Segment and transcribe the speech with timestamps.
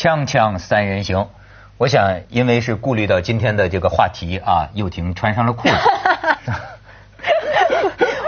[0.00, 1.28] 锵锵三人行，
[1.76, 5.74] 我想因为是顾虑到今天的这个话题啊，又婷穿上了裤子。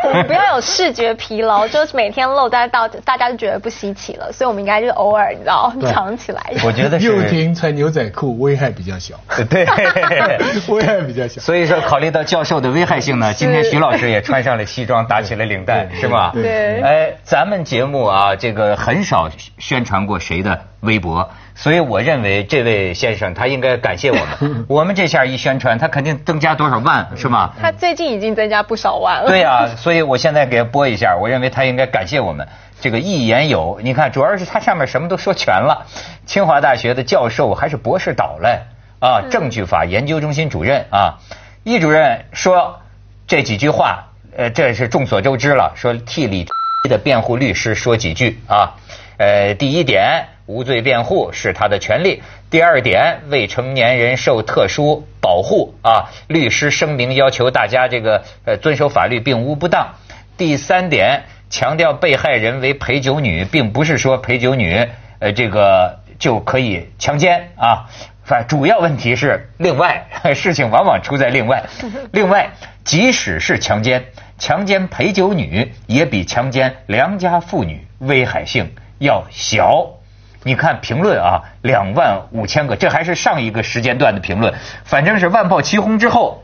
[0.05, 6.43] 我们不要有视觉疲劳，就是每天露，大家到大家就觉得不稀奇了，所以我们应该就是偶尔，你知道，藏起来。
[6.63, 9.19] 我觉得是又婷穿牛仔裤危害比较小，
[9.49, 9.65] 对，
[10.69, 11.41] 危害比较小。
[11.41, 16.33] 所以说，考虑到教授的危害性呢，今天徐老师也穿上了西装，打起了领带，是吧？
[16.35, 16.83] 对。
[16.83, 21.31] 哎，咱们节目啊，这个很少宣传过谁的微博。
[21.55, 27.53] 所以我认为这位先生他应该感谢我们， 我们这下一宣传，他肯定增加多少万是吗？
[27.61, 29.29] 他最近已经增加不少万了。
[29.29, 32.47] 对呀， 所以我现在给他播一下，我认为他应该感谢我们。
[32.81, 35.87] 这个一言有，你看，主要是他上面什么都说全了，
[36.27, 38.63] 清华大学的教授还是博士导嘞
[38.99, 41.19] 啊，证据法研究中心主任啊，
[41.63, 42.81] 易主任说
[43.29, 46.45] 这几句话，呃，这是众所周知了，说替李
[46.91, 48.75] 的辩护律师说几句啊，
[49.23, 50.27] 呃，第一点。
[50.47, 52.21] 无罪辩护是他的权利。
[52.51, 59.95] 第二点，未成年人受特殊保护啊，律师声明要求大家这个呃遵守法律，并无不当。
[60.37, 64.89] 第三点，强调被害人为陪酒女，并不是说陪酒女
[65.21, 67.89] 呃这个就可以强奸啊。
[68.25, 71.63] 反主要问题是另外， 事情往往出在另外。
[72.13, 72.51] 另外，
[72.83, 74.05] 即使是强奸，
[74.39, 79.99] 强奸陪酒女也比强奸良家妇女危害性要小。
[80.45, 84.55] 你看评论啊，两万五千个，这还是上一个时间段的评论。
[84.85, 86.43] 反正是万炮齐轰之后，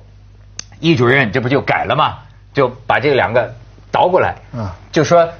[0.78, 2.18] 易主任这不就改了吗？
[2.54, 3.54] 就把这两个
[3.90, 5.32] 倒过来，嗯，就说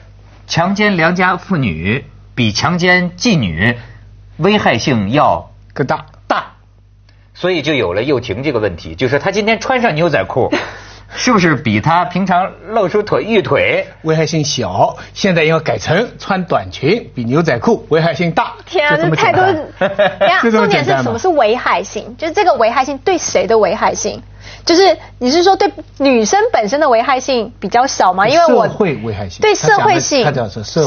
[0.47, 3.79] 强奸良家妇女比强奸妓女
[4.39, 6.53] 危害性要更大大，
[7.35, 10.53] 所以就有了又婷这个问题，就是他今天穿上牛仔裤。
[11.15, 14.97] 是不是比他平常露出腿玉腿危害性小？
[15.15, 18.53] 现在要改成穿短裙比牛仔裤危害性大？
[18.67, 19.43] 天啊，这太多！
[20.51, 22.15] 重点是什么是危害性？
[22.19, 24.23] 就是这个危害性对谁的危害性？
[24.65, 28.27] 就是你是说对女生本身的危害性比较小吗？
[28.29, 30.25] 因为我社会危害性对社会性，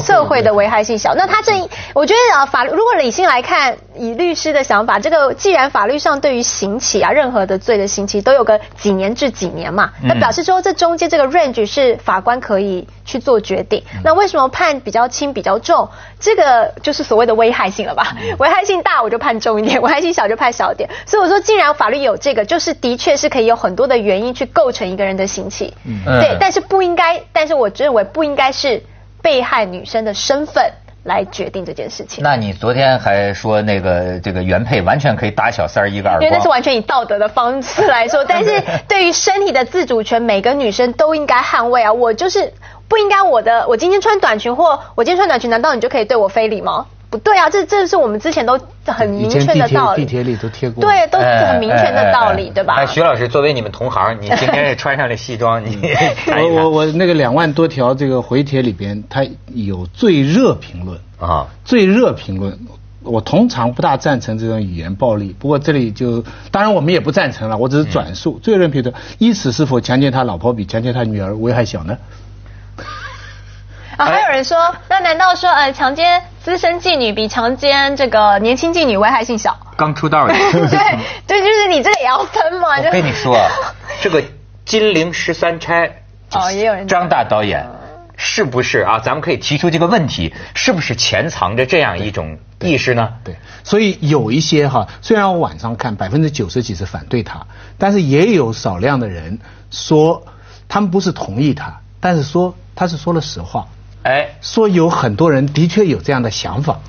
[0.03, 1.13] 社会的危害性小。
[1.15, 1.53] 那他这，
[1.93, 13.83] 我觉得啊，法律如果理性来看，以律师的想法，这个既然法律上对于刑期啊，任何的罪的刑期都有个几年至几年嘛，那表示说这中间这个 range 是法官可以去做决定。
[14.03, 15.89] 那为什么判比较轻比较重？
[16.19, 18.15] 这个就是所谓的危害性了吧？
[18.39, 20.89] 危害性大我就判重一点， 危害性小就判小一点。
[21.05, 23.61] 所以我说，既然法律有这个，就是的确是可以有。
[23.61, 25.71] 很多的原因去构成一个人的刑期，
[26.03, 28.81] 对，但是不应该，但是我认为不应该是
[29.21, 30.71] 被害女生的身份
[31.03, 32.23] 来决定这件事情。
[32.23, 41.93] 那你昨天还说那个这个原配完全可以打小三儿一个耳光，因为那是完全以道德的方式来说， 但是对于身体的自主权，每个女生都应该捍卫啊！
[41.93, 42.51] 我就是
[42.87, 46.87] 不应该我的，我今天穿短裙或我今天穿短裙，难道你就可以对我非礼吗？
[47.11, 52.75] 不对啊，这这是我们之前都很明确的道理，地铁里都贴过，对，都很明确的道理，对吧？
[52.75, 55.77] 哎，徐老师，作为你们同行，你今天也穿上了西装， 你
[56.27, 62.57] 我我我那个两万多条这个回帖里边，它有最热评论啊，最热评论，
[63.03, 71.97] 我通常不大赞成这种语言暴力，不过这里就当然我们也不赞成了，我只是转述最热评论，因此是否强奸他老婆比强奸他女儿危害小呢？
[73.97, 79.55] 啊，还有人说，那难道说，呃，强奸资深妓女比强奸这个年轻妓女危害性小？
[79.77, 80.33] 刚出道的。
[80.51, 80.97] 对
[81.27, 82.77] 对，就是你这个也要分嘛。
[82.77, 83.37] 我跟你说，
[84.01, 84.19] 这个
[84.65, 85.87] 《金陵十三钗》
[86.31, 87.67] 哦，也有人张大导演
[88.17, 88.99] 是不是啊？
[88.99, 93.09] 咱们可以提出这个问题，是不是潜藏着这样一种意识呢？
[93.23, 97.45] 对，所以有一些哈，虽然我晚上看百分之九十几是反对他，
[97.77, 99.37] 但是也有少量的人
[99.69, 100.23] 说，
[100.67, 103.67] 他们不是同意他，但是说他是说了实话。
[104.03, 106.79] 哎，说有很多人的确有这样的想法，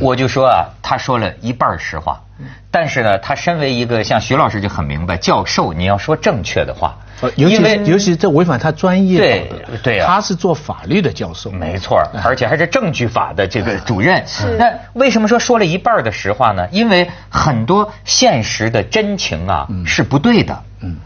[0.00, 2.22] 我就说啊，他说了一半实话，
[2.70, 6.98] 但是呢，他身为一个像徐老师就很明白，教授你要说正确的话，
[7.36, 9.50] 尤其尤其这违反他专业对
[9.82, 14.26] 对啊，他是做法律的教授，没错，而且还是证据法的这个主任。
[14.26, 16.68] 是那为什么说说了一半的实话呢？
[16.72, 20.62] 因为很多现实的真情啊是不对的。
[20.80, 20.96] 嗯，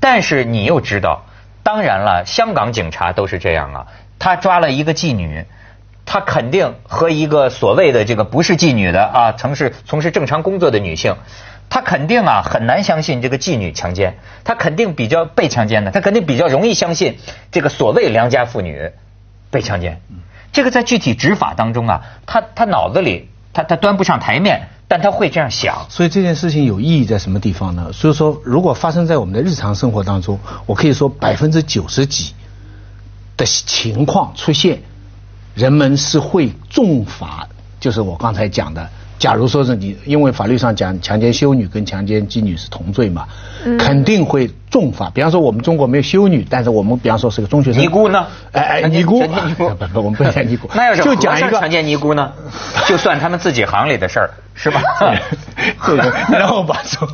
[0.00, 1.22] 但是你又知道，
[1.62, 3.86] 当然了，香港警察都是这样啊。
[4.18, 5.44] 他抓了一个妓女，
[6.04, 11.16] 他肯定和一个所谓的这个不是妓女的啊，曾是从事正常工作的女性，
[11.70, 17.18] 他肯定啊很难相信这个妓女强奸，他肯定比较被强奸的，他肯定比较容易相信
[17.52, 18.90] 这个所谓良家妇女
[19.50, 20.00] 被强奸。
[20.50, 25.86] 这个在具体执法当中啊，他他脑子里他他端不上台面，但他会这样想。
[25.90, 27.92] 所以这件事情有意义在什么地方呢？
[27.92, 32.32] 所以说，如果发生在我们的日常生活当中，我可以说百分之九十几。
[33.38, 34.78] 的情况出现，
[35.54, 37.48] 人们是会重罚，
[37.80, 38.86] 就是我刚才讲的。
[39.18, 43.26] 假如说是你，因为法律上讲强奸修女跟强奸妓女是同罪嘛，
[43.76, 45.10] 肯定会重罚。
[45.10, 47.82] 比方说我们中国没有修女，但是我们比方说是个中学生。
[47.82, 48.26] 尼姑呢？
[48.52, 49.20] 哎哎，尼姑，
[49.56, 50.68] 不不，我们不讲尼姑。
[50.74, 52.32] 那要是就讲一个强奸尼姑呢，
[52.86, 54.80] 就算他们自己行里的事儿，是吧？
[56.30, 57.06] 然后把手，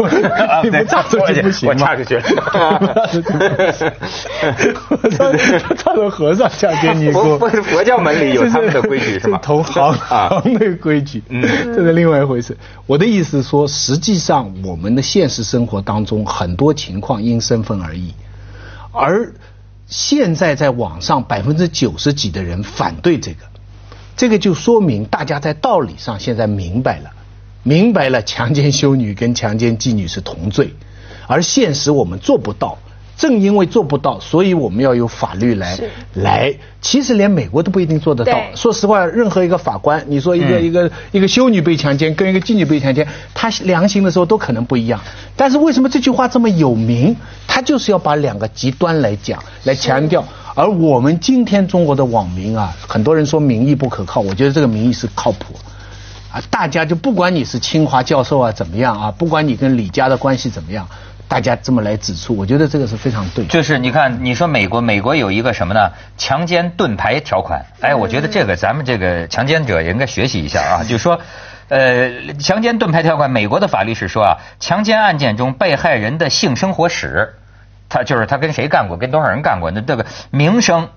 [0.62, 2.20] 你们插出去不行我插出去。
[5.78, 7.38] 插到和尚强奸尼姑。
[7.38, 9.38] 佛佛教门里有他们的规矩是吗？
[9.42, 11.22] 同行行的规矩。
[11.28, 11.42] 嗯，
[11.74, 12.56] 这是另外一回事。
[12.86, 18.14] 我的意思是说，实际上我们的现实生活当中很多情况因身份而已，
[18.90, 19.32] 而
[19.86, 23.44] 现在在网上百分之九十几的人反对这个，
[24.16, 27.10] 这个就说明大家在道理上现在明白了，
[27.62, 30.74] 明白了强奸修女跟强奸妓女是同罪，
[31.26, 32.78] 而现实我们做不到。
[33.16, 35.78] 正因为做不到，所以我们要有法律来
[36.14, 36.54] 来。
[36.80, 38.38] 其实连美国都不一定做得到。
[38.54, 45.00] 说实话，任何一个法官，你说一个一个一个修女被强奸，跟一个妓女被强奸，他量刑的时候都可能不一样。
[45.36, 47.16] 但是为什么这句话这么有名？
[47.46, 50.24] 他就是要把两个极端来讲，来强调。
[50.54, 55.54] 而我们今天中国的网民啊，很多人说民意不可靠，我觉得这个民意是靠谱。
[56.30, 60.86] 啊，大家就不管你是清华教授啊怎么样啊，不管你跟李家的关系怎么样。
[61.26, 63.44] 大家这么来指出，我觉得这个是非常对。
[63.46, 65.90] 就是你看，你说美国，美国有一个什么呢？
[66.16, 67.64] 强奸盾牌条款。
[67.80, 70.84] 哎，我觉得这个咱们这个强奸者也应该学习一下啊。
[70.84, 71.20] 就说，
[71.68, 77.34] 呃，强奸盾牌条款，美国的法律是说啊，强奸案件中被害人的性生活史，
[77.88, 80.90] 他就是他跟谁干过，跟多少人干过，那这个名声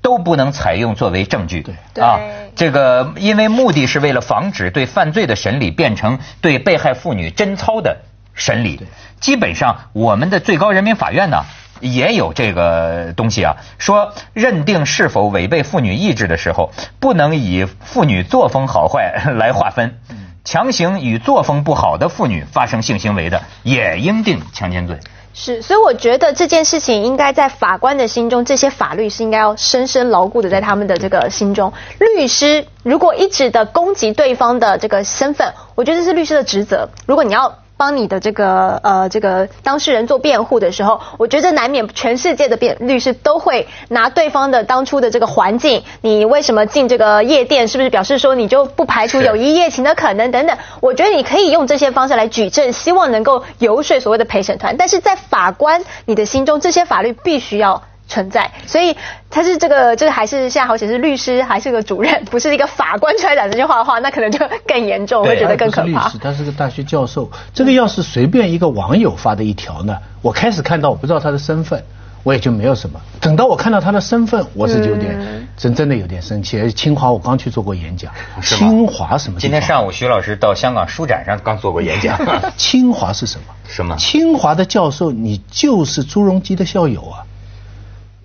[0.00, 1.62] 都不能采用作为证据。
[1.62, 2.18] 对啊，
[2.56, 7.98] 这个因为目的是为了防止对犯罪的审理变成对被害妇女贞操的。
[8.34, 8.80] 审理，
[9.20, 11.44] 基本上我们的最高人民法院呢
[11.80, 19.98] 也有这个东西啊，说认定是否违背妇女意志的时候，不能以妇女作风好坏来划分，
[20.44, 24.98] 强行与作风不好的妇女发生性行为的，也应定强奸罪。
[25.32, 31.72] 是，所以我觉得这件事情应该在法官的心中，这些法律是应该要深深牢固的在他们的这个心中。
[31.98, 36.88] 律师如果一直的攻击对方的这个身份，我觉得这是律师的职责。
[37.06, 37.58] 如果你要。
[37.76, 50.56] 帮你的这个呃这个当事人做辩护的时候，我觉得难免全世界的辩律师都会拿对方的当初的这个环境，你为什么进这个夜店，是不是表示说你就不排除有一夜情的可能等等？
[50.80, 54.76] 我觉得你可以用这些方式来举证，希望能够游说所谓的陪审团。
[54.76, 57.82] 但是在法官你的心中，这些法律必须要。
[58.06, 58.96] 存在，所以
[59.30, 65.86] 他是这个，就是还是现在好显是律师，还是个主任， 不是一个法官出来讲这句话的话，那可能就更严重，会觉得更可怕。
[65.86, 67.30] 律师，他是个大学教授。
[67.52, 71.82] 这个要是随便一个网友发的一条呢，我开始看到我不知道他的身份，
[72.22, 73.00] 我也就没有什么。
[73.20, 76.60] 等到我看到他的身份，我是有点真真的有点生气。
[76.60, 78.12] 而且清华我刚去做过演讲，
[78.42, 79.40] 清华什么？
[79.40, 82.18] 今天上午徐老师到香港书展上刚做过演讲。
[82.56, 83.44] 清华是什么？
[83.66, 83.96] 什么？
[83.96, 87.24] 清华的教授，你就是朱镕基的校友啊。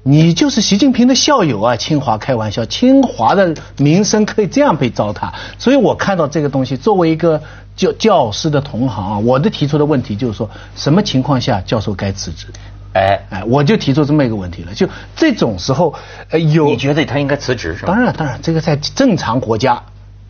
[0.04, 1.76] 你就是习近平的校友啊！
[1.76, 7.42] 清华开玩笑，清华的名声可以这样被糟蹋，所以我看到这个东西，作为一个
[7.76, 12.48] 教教师的同行啊，我的提出的问题就是说，什么情况下教授该辞职？
[12.94, 15.94] 哎哎，我就提出这么一个问题了，就这种时候，
[16.30, 17.94] 呃，有你觉得他应该辞职是吧？
[17.94, 19.84] 当然当然，这个在正常国家，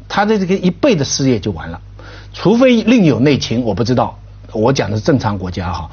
[0.10, 1.80] 他的这个一辈的事业就完了，
[2.34, 4.18] 除非另有内情，我不知道。
[4.52, 5.92] 我讲的是正常国家哈，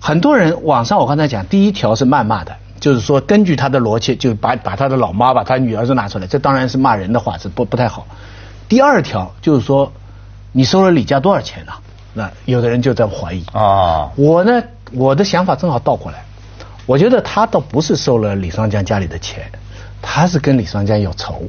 [0.00, 2.56] 很多人网上我刚才讲第一条是谩骂的。
[2.84, 8.06] 就是说，根据他的逻辑，就把把他的老妈、把他女儿都拿出来，这当然是骂人的话，是不不太好。
[8.68, 9.90] 第二条就是说，
[10.52, 11.72] 你收了李家多少钱呢？
[12.12, 14.10] 那有的人就在怀疑啊。
[14.16, 14.62] 我呢，
[14.92, 16.26] 我的想法正好倒过来，
[16.84, 19.50] 我觉得他倒不是收了李双江家里的钱，
[20.02, 21.40] 他是跟李双江有仇。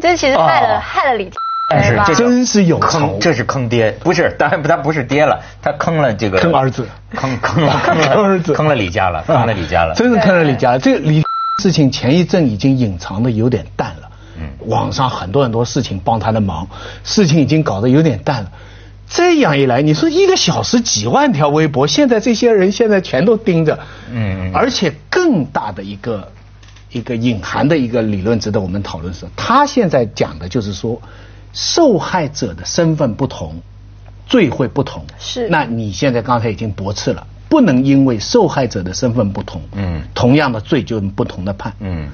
[0.00, 1.30] 这其实害了害了李。
[1.72, 6.84] 但是这真是有坑，这是坑爹，不是，当然他不是爹了，他坑了这个坑儿子，
[7.14, 10.80] 坑坑了 坑儿子，坑了李家了，坑了李家了，真是坑了李家了。
[10.80, 11.22] 这个李
[11.62, 14.10] 事情前一阵已经隐藏的有点淡了，
[14.40, 16.66] 嗯，网上很多很多事情帮他的忙，
[17.04, 18.50] 事情已经搞得有点淡了。
[19.08, 23.78] 这样一来，你说一个小时几万条微博，现在这些人现在全都盯着，
[24.12, 26.32] 嗯，而且更大的一个
[26.90, 31.00] 一个隐含的一个理论值得我们讨论是，他现在讲的就是说。
[31.52, 33.60] 受害者的身份不同，
[34.26, 35.04] 罪会不同。
[35.18, 41.72] 是，那你现在刚才已经驳斥了，不能因为受害者的身份不同，嗯，同样的罪就用不同的判。
[41.80, 42.08] 嗯，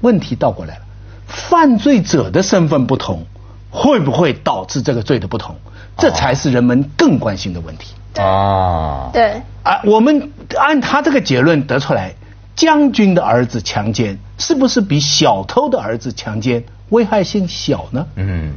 [0.00, 0.82] 问题倒过来了，
[1.26, 3.24] 犯罪者的身份不同，
[3.70, 5.54] 会不会导致这个罪的不同？
[5.96, 7.94] 这才是人们更关心的问题。
[8.20, 9.42] 啊，对。
[9.62, 12.14] 啊，我们按他这个结论得出来，
[12.56, 18.06] 将军的儿子强奸，是不是比小偷的儿子强奸危害性小呢？
[18.16, 18.54] 嗯。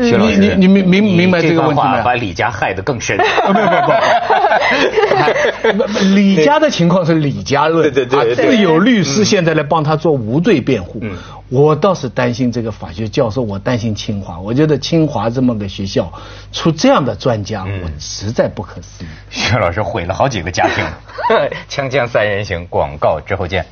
[0.00, 2.02] 徐老师，你你明明明白这个问题吗？
[2.02, 3.16] 把李家害得更深。
[3.16, 3.66] 不不不
[5.86, 11.00] 不，李家的情况是李家论，对对对，自有律师现在来帮他做无罪辩护。
[11.48, 14.40] 我倒是担心这个法学教授，我担心清华。
[14.40, 16.12] 我觉得清华这么个学校
[16.50, 19.06] 出这样的专家，我实在不可思议。
[19.30, 20.84] 徐老师毁了好几个家庭。
[21.70, 23.66] 锵锵三人行，广告之后见。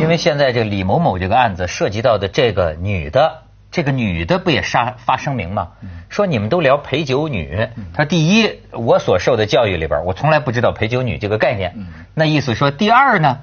[0.00, 3.42] 因为现在这个李某某这个案子涉及到的这个女的。
[3.78, 5.68] 这个女的不也发发声明吗？
[6.08, 11.76] 说你们都聊陪酒女，她第一，我所受的教育里边，我从来不知道陪酒女这个概念。
[12.12, 13.38] 那意思说，第二呢，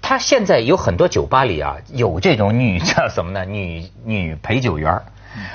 [0.00, 3.44] 她现在有很多酒吧里啊，有这种女叫什么呢？
[3.44, 5.02] 女女陪酒员。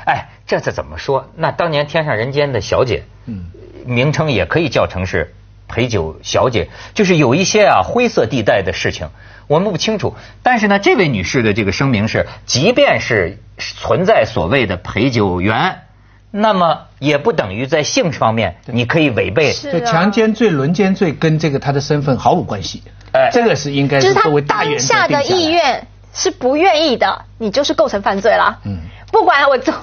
[0.06, 1.32] 哎，这次怎么说？
[1.36, 3.02] 那当年天上人间的小姐，
[3.88, 5.34] 名称也可以叫成是
[5.68, 9.10] 陪酒小姐，就是有一些啊灰色地带的事情。
[9.52, 15.82] 我们不清楚，但是呢，这位女士的这个声明是，即便是存在所谓的陪酒员，
[16.32, 19.54] 那么也不等于在性方面你可以违背。
[19.62, 22.82] 对，强奸罪、轮奸罪跟这个他的身份毫无关系。
[23.12, 28.58] 哎，这个是应该是作为大原则下的意愿是不愿意的，你就是构成犯罪了。
[28.64, 28.78] 嗯，
[29.12, 29.76] 不管我做，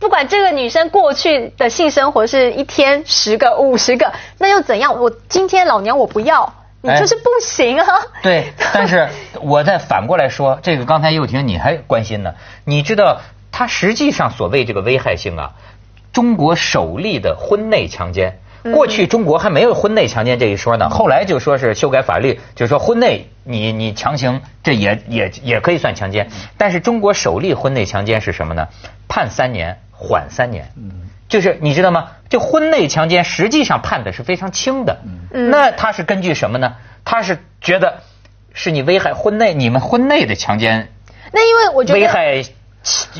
[0.00, 5.00] 不管这个女生过去的性生活是一天十个、五十个，那又怎样？
[5.00, 6.54] 我今天老娘我不要。
[6.82, 7.86] 你就是不行啊！
[8.22, 9.08] 对，但是
[9.40, 12.34] 我再反过来说，这个刚才又婷你还关心呢。
[12.64, 13.20] 你知道，
[13.52, 15.52] 他实际上所谓这个危害性啊，
[16.12, 18.40] 中国首例的婚内强奸，
[18.74, 20.90] 过去中国还没有婚内强奸这一说呢。
[20.90, 26.30] 后来就说是修改法律，就说婚内你你强行，这也也也可以算强奸。
[26.58, 28.66] 但是中国首例婚内强奸是什么呢？
[29.08, 30.72] 判三年，缓三年。
[30.76, 30.90] 嗯
[31.28, 32.08] 就是你知道吗？
[32.28, 34.98] 就婚内强奸，实际上判的是非常轻的。
[35.32, 36.74] 嗯，那他是根据什么呢？
[37.06, 38.02] 他是觉得
[38.52, 40.92] 是你危害婚内，你们婚内的强奸。
[41.32, 42.44] 那因为我觉得危害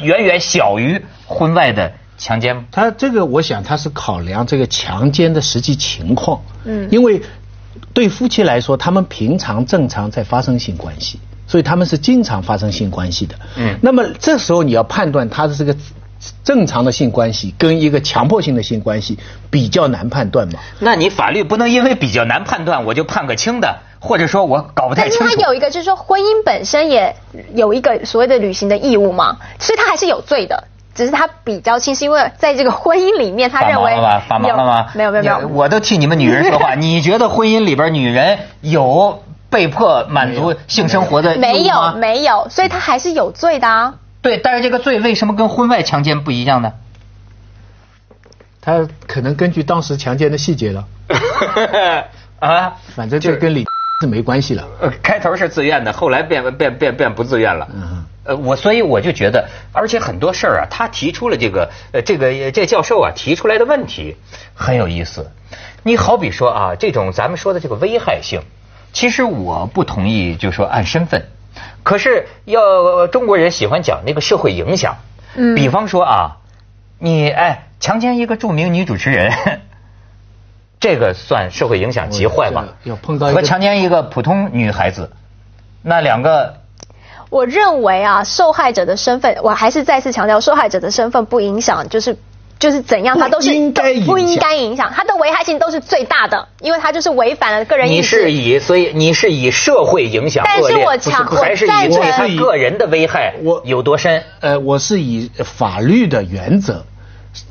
[0.02, 2.66] 远远小于婚外的强奸。
[2.70, 6.42] 他这个，我想他是考量这个强奸的实际情况。
[6.64, 7.22] 嗯，因为
[7.94, 13.36] 对夫妻来说，他们平常正常在发生性关系，所以他们是经常发生性关系的。
[13.56, 15.74] 嗯，那么这时候你要判断他的这个。
[16.44, 19.18] 正常的性关系跟一个强迫性的性关系
[19.50, 20.60] 比较难判断嘛？
[20.78, 25.24] 那你法律不能因为比较难判断，我就判个轻的，或者说我搞不太清楚。
[25.24, 27.16] 但是他有一个，就是说婚姻本身也
[27.54, 30.64] 有一个所谓的履行的义务嘛，所以他还是有罪的，
[30.94, 33.94] 只是他比较轻，是因为在这个婚姻里面，他认为
[34.28, 34.86] 法盲了吗？
[34.94, 36.74] 没有没有没有，我都替你们女人说话。
[36.78, 43.94] 你觉得婚姻里边女人有被迫满足性生活的没有没有，所以他还是有罪的啊。
[44.22, 46.72] 对，但是这个罪为什么跟婚外强奸不一样呢？
[48.60, 50.86] 他可能根据当时强奸的细节了。
[52.38, 53.66] 啊，反正就跟李
[54.00, 54.66] 是没关系了。
[54.80, 57.68] 呃开头是自愿的，后来变变变变不自愿了。
[57.74, 58.04] 嗯。
[58.24, 64.16] 呃，我所以我就觉得，而且很多事儿啊，他提出了这个呃这个这教授啊提出来的问题
[64.54, 65.32] 很有意思。
[65.82, 68.42] 你好比说啊，这种咱们说的这个危害性，
[68.92, 71.26] 其实我不同意，就说按身份。
[71.82, 74.96] 可是要中国人喜欢讲那个社会影响，
[75.34, 76.36] 嗯，比方说啊，
[76.98, 79.32] 你哎强奸一个著名女主持人，
[80.80, 82.68] 这个算社会影响极坏吧？
[82.84, 85.10] 要碰到和强奸一个普通女孩子，
[85.82, 86.56] 那两个，
[87.30, 92.16] 我认为啊，受害者的身份，我还是再次强调，受害者的身份不影响，就是。
[92.62, 93.48] 就是怎样，它都是
[94.06, 97.88] 不应该影响，它的危害性都是最大的，因为它就是违反了个人。
[97.88, 104.22] 你是以所以你是以社会影响但是我强还是以对他个人的危害我有多深？
[104.38, 106.84] 呃，我是以法律的原则，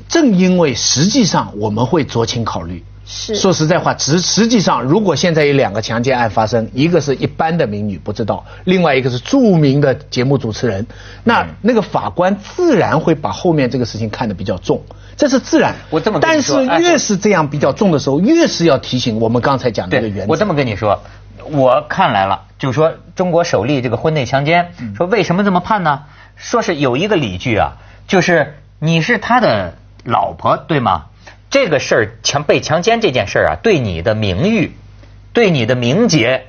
[0.08, 2.82] 正因为实际上我们会酌情考虑。
[3.04, 10.86] 是说实在话，实实际上，如果现在有两个强奸案发生，一个是一般的民女不知道，另外一个是著名的节目主持人，
[11.24, 14.80] 那那个法官自然会把后面这个事情看得比较重。
[15.22, 20.32] 这是自然，我这么但是越是这样比较重的时候，越是要提醒我们刚才讲的这个原则。
[20.32, 21.00] 我这么跟你说，
[21.52, 26.02] 我看来了，就是说中国首例这个婚内强奸，说为什么这么判呢？
[26.34, 27.74] 说是有一个理据啊，
[28.08, 31.04] 就是你是他的老婆，对吗？
[31.50, 34.72] 这个事儿强被强奸这件事儿啊，对你的名誉、
[35.32, 36.46] 对你的名节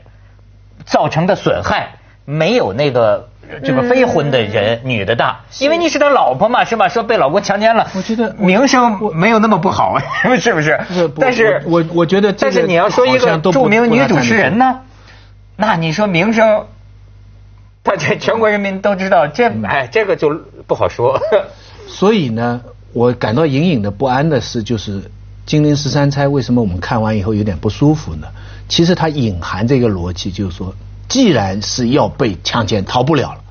[0.84, 3.30] 造成的损害，没有那个。
[3.64, 6.88] 这个非婚的人，女的大，因为你是他老婆嘛，是吧？
[6.90, 9.98] 说被老公强奸了，我觉得名声没有那么不好，
[10.40, 10.80] 是不是？
[11.20, 14.80] 但是，我我觉得，但是你要说一个著名女主持人呢，
[15.56, 16.66] 那你说名声，
[17.84, 21.20] 大家全国人民都知道，这哎，这个就不好说。
[21.88, 22.62] 所以呢，
[22.94, 25.02] 我感到隐隐的不安的是，就是
[25.46, 28.28] 《金陵十三钗》为什么我们看完以后有点不舒服呢？
[28.68, 30.74] 其实它隐含这个逻辑，就是说。
[31.14, 33.42] 既然是要被强奸，逃不了了，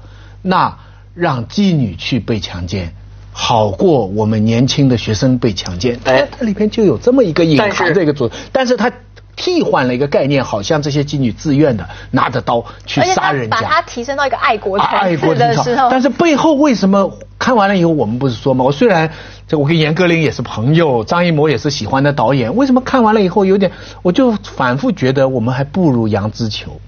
[0.42, 0.76] 那
[1.14, 2.92] 让妓女去被强奸，
[3.30, 5.96] 好过我们年轻的学生被强奸。
[6.02, 8.90] 哎，它里边就有这么一个隐含这个主，但是它。
[9.34, 15.88] 替换了一个概念，好像这些妓女自愿的拿着刀去杀人家，把它提升到一个爱国爱国的时候。
[15.90, 18.62] 但是背后为什么看完了以后，我们不是说吗？
[18.62, 19.10] 我虽然
[19.48, 26.78] 这我跟严歌苓也是朋友，张艺谋也是喜欢的导演，为什么看完了以后有点，我就反复觉得我们还不如杨之球。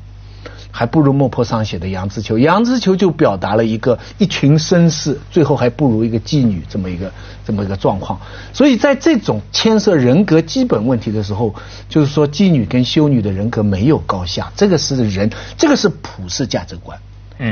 [0.77, 7.13] 还不如莫泊桑写的《杨之秋》，《杨之秋》就表达了一个一群绅士，最后还不如一个妓女这么一个
[7.47, 8.21] 这么一个状况。
[8.53, 11.55] 所以在这种牵涉人格基本问题的时候，
[11.89, 16.99] 就是说妓女跟修女的人格没有高下，这个是人，这个是普世价值观。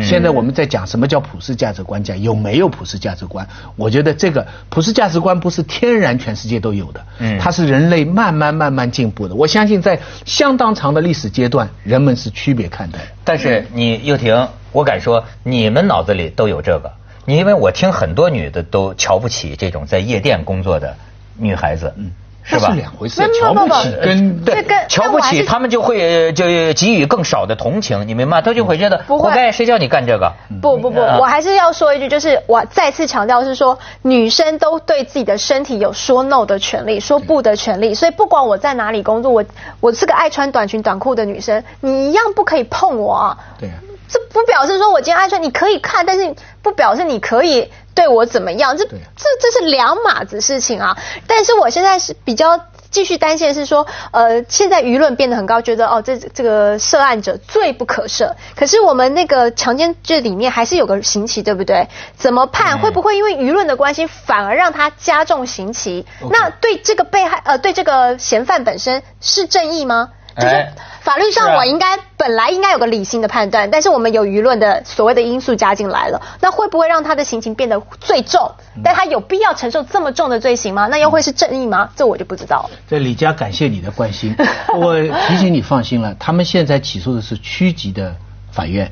[0.02, 2.02] 现在我们在讲什么叫普世价值观？
[2.04, 3.48] 讲有没有普世价值观？
[3.76, 7.04] 我觉得这个普世价值观不是天然全世界都有的，
[7.40, 9.34] 它是人类慢慢慢慢进步的。
[9.34, 13.00] 我相信在相当长的历史阶段，人们是区别看待。
[13.24, 16.92] 但是你又婷，我敢说你们脑子里都有这个，
[17.24, 20.96] 你因为我听很多女的都瞧不起这种在夜店工作的
[21.36, 21.94] 女孩子。
[22.42, 22.74] 是吧？
[22.76, 28.42] 两回事，瞧不起跟对瞧不起他们就会就给予更少的同情，你明白？
[28.42, 30.32] 他就会觉得活该，谁叫你干这个？
[30.60, 37.94] 不不不，我还是要说一句，就是我再次强调是说，女生都对自己的身体有说 no 的权利，说不的权利。
[37.94, 39.44] 所以不管我在哪里工作，我
[39.80, 43.36] 我是个爱穿短裙短裤的女生，你一样不可以碰我。
[43.58, 43.70] 对，
[44.08, 47.70] 这不表示说我今天爱穿，你可以看，但是不表示你可以。
[47.94, 48.74] 对我怎么样？
[48.78, 48.96] 这这
[49.38, 50.96] 这是两码子事情啊！
[51.26, 52.58] 但是我现在是比较
[52.90, 58.32] 继续担心的是说，呃，现在舆论变得很高，觉得哦，这这个涉案者罪不可赦。
[58.56, 61.86] 可是我们那个强奸这里面还是有个刑期，对不对？
[62.16, 62.78] 怎么判？
[62.78, 66.06] 会不会因为舆论的关系，反而让他加重刑期？
[66.30, 70.08] 那对这个被害呃，对这个嫌犯本身是正义吗？
[70.36, 70.66] 就是
[71.02, 78.50] 法律上，我应该本来应该有个理性的判断，但是我们有舆论的所谓的因素加进来了，那会不会让他的刑情变得最重？
[78.84, 80.86] 但他有必要承受这么重的罪行吗？
[80.86, 81.90] 那又会是正义吗？
[81.96, 82.78] 这我就不知道了。
[82.88, 84.34] 这李佳，感谢你的关心。
[84.74, 84.94] 我
[85.26, 88.14] 提醒你放心了，他们现在起诉的是区级的
[88.52, 88.90] 法院，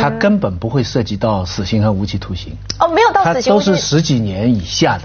[0.00, 2.56] 他根本不会涉及到死刑和无期徒刑。
[2.78, 5.04] 哦，没有到死刑，都是十几年以下的，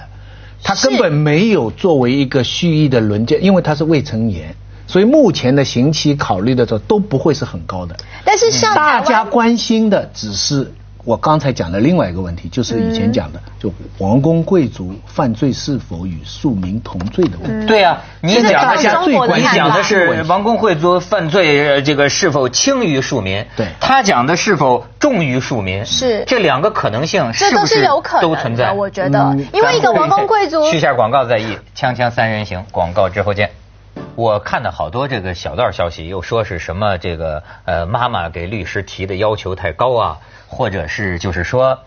[0.63, 4.55] 他根本没有作为一个蓄意的轮奸，因为他是未成年。
[4.87, 10.71] 所以目前的刑期考虑的时候都不会是很高的，但是像大家关心的只是
[11.03, 17.67] 我刚才讲的另外一个问题，就是以前讲的，就王公贵族犯罪是否与庶民同罪的问题。
[17.67, 23.45] 对呀，你讲大家最关心的是王公贵族犯罪这个是否轻于庶民？
[23.55, 25.85] 对，他讲的是否重于庶民？
[25.85, 28.71] 是这两个可能性是不是有可能都存在？
[28.71, 30.71] 我觉得，因为一个王公贵族。
[30.71, 33.51] 去下广告再议，锵锵三人行，广告之后见。
[34.15, 41.79] 我看到好多这个小道消息，又说是什么这个呃妈妈给律师提的要求太高啊，或者是就是说，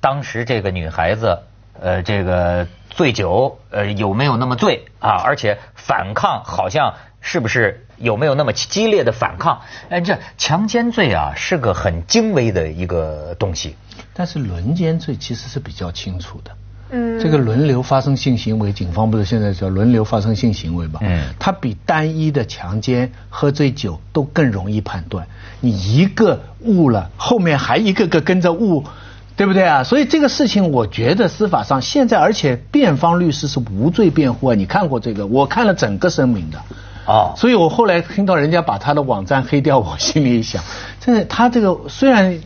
[0.00, 1.42] 当时这个女孩子
[1.80, 5.22] 呃这个醉酒呃有没有那么醉啊？
[5.24, 9.62] 而且反抗好像是不是有没有那么激烈的反抗？
[9.88, 13.76] 哎，这强奸罪啊是个很精微的一个东西，
[14.14, 16.50] 但是轮奸罪其实是比较清楚的。
[16.90, 21.00] 嗯，这个轮流发生性行为，警方不是现在叫轮流发生性行为吗？
[21.02, 25.26] 嗯，它比单一的强奸、喝醉酒都更容易判断。
[25.60, 28.84] 你一个误了，后面还一个个跟着误，
[29.36, 29.84] 对不对啊？
[29.84, 34.54] 所以这个事情，我觉得司法上现在，而且辩方律师是无罪辩护啊。
[34.54, 35.26] 你看过这个？
[35.26, 36.58] 我看了整个声明的。
[37.06, 40.62] 啊，所以我后来听到人家把他的网站黑掉，我心里想，
[41.00, 42.38] 真的，他这个虽然。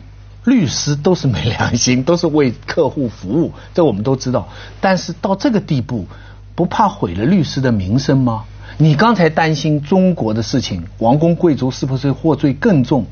[0.45, 4.49] 律师都是没良心，都是为客户服务，这我们都知道。
[4.81, 6.05] 但是到这个地步，
[6.53, 8.43] 不怕毁了律师的名声吗？
[8.77, 13.05] 你刚才担心中国的事情，王公贵族是不是获罪更重？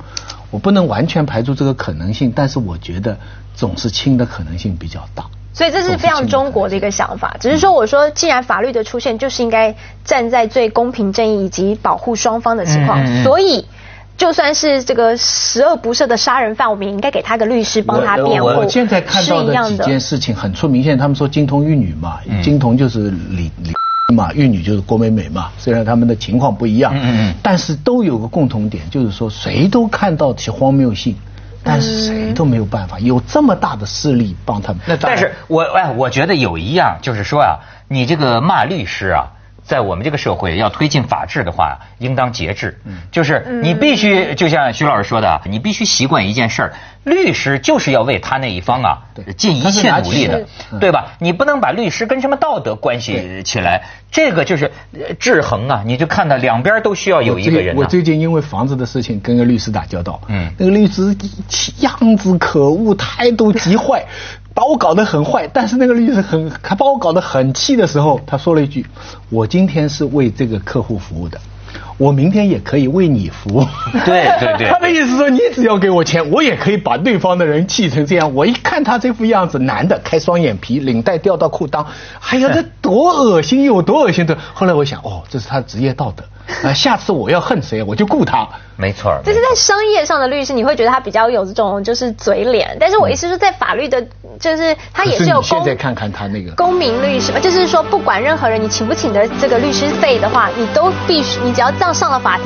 [0.49, 3.17] 我不能完全排除这个可能性，但是我觉得
[3.55, 5.25] 总是轻的可能性比较大。
[5.53, 7.37] 所以这是非常中国的一个想法。
[7.39, 13.65] 只是说，我说既然法律的出现就是应该站在最公平正义以及保护双方的情况，所以。
[14.17, 18.49] 就算是这个十恶不赦的杀人犯，我们也应该给他个律师帮他辩护。
[18.49, 23.73] 我现在看到的几件事情很出名，现在他们说金童玉女嘛，金童就是李李
[24.13, 25.49] 嘛，玉女就是郭美美嘛。
[25.57, 26.93] 虽然他们的情况不一样，
[27.41, 31.15] 但是都有个共同点，就是说谁都看到其荒谬性，
[31.63, 34.81] 但是谁都没有办法，有这么大的势力帮他们。
[34.85, 39.31] 那但是我哎，我觉得有一样就是说啊，你这个骂律师啊。
[39.63, 42.79] 在我们这个社会要推进法治的话，应当节制。
[43.11, 48.99] 就是你必须，就像徐老师说的，你必须习惯一件事儿：律师就是要为他那一方啊
[49.37, 50.45] 尽一切努力的，
[50.79, 51.13] 对吧？
[51.19, 53.83] 你不能把律师跟什么道德关系起来。
[54.11, 54.69] 这个就是
[55.17, 55.83] 制衡啊！
[55.85, 57.77] 你就看到两边都需要有一个人。
[57.77, 61.15] 我最近因为房子的事情跟个律师打交道，嗯，那个律师
[61.79, 64.05] 样子可恶，态度极坏。
[64.61, 68.85] 把我搞得很坏，但是那个律师很，他把我搞得很气的时候，他说了一句
[69.31, 71.41] ：“我今天是为这个客户服务的。”
[72.01, 73.67] 我明天也可以为你服 务。
[74.03, 78.33] 对对对，他的意思说，你只要给我钱，我也可以把对方的人气成这样。
[78.33, 81.85] 我一看他这副样子，男的开双眼皮，领带掉到裤裆，
[82.29, 84.35] 哎呀，这 多恶心有多恶心的。
[84.53, 86.23] 后来我想，哦，这是他的职业道德。
[86.67, 88.47] 啊，下次我要恨谁，我就雇他。
[88.75, 92.75] 没错，就是在商业上的律师，你会觉得他比较有这种就是嘴脸。
[92.79, 94.03] 但是我意思是，在法律的，
[94.39, 95.39] 就是他也是有。
[95.43, 102.45] 现在看看他那个公民律师嘛，就是说不管任何人，你请不请的这个律师费的话，你都必须，你只要这样上了法庭，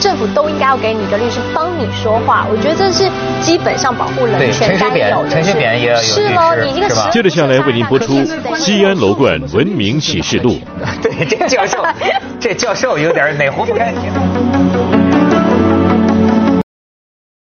[0.00, 2.46] 政府都应该要给你一个律师帮你说话。
[2.50, 3.10] 我觉得这是
[3.42, 5.28] 基本上保护人权该有的。
[5.28, 8.14] 陈水扁也有是吗，你这个接着下来为您播出
[8.56, 10.52] 《西安楼冠文明启示录》。
[11.02, 11.84] 对，这教授，
[12.40, 14.75] 这教授有点哪壶不开提。